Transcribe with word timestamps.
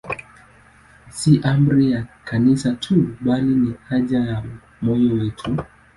Si 1.17 1.39
amri 1.43 1.91
ya 1.91 2.07
Kanisa 2.23 2.73
tu, 2.75 3.15
bali 3.19 3.55
ni 3.55 3.71
haja 3.89 4.19
ya 4.19 4.43
moyo 4.81 5.13
wetu. 5.15 5.55